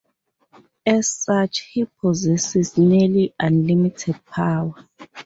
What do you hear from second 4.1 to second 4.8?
power.